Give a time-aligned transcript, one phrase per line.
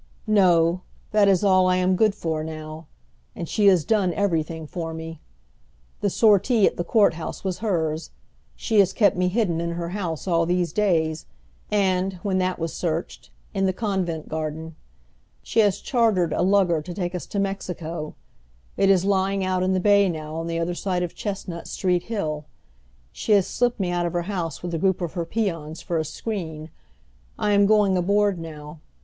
[0.25, 0.81] "No,
[1.11, 2.87] that is all I am good for now.
[3.35, 5.21] And she has done everything for me.
[5.99, 8.09] The sortie at the court house was hers.
[8.55, 11.27] She has kept me hidden in her house all these days;
[11.69, 14.75] and, when that was searched, in the convent garden.
[15.43, 18.15] She has chartered a lugger to take us to Mexico.
[18.77, 22.05] It is lying out in the bay, now, on the other side of Chestnut Street
[22.05, 22.45] Hill.
[23.11, 25.99] She has slipped me out of her house with a group of her peons for
[25.99, 26.71] a screen.
[27.37, 28.79] I am going aboard now.